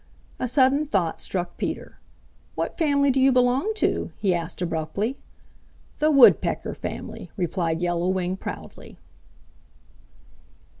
[0.39, 1.99] A sudden thought struck Peter.
[2.55, 5.15] "What family do you belong to?" He asked abruptly.
[5.99, 8.97] "The Woodpecker family," replied Yellow Wing proudly.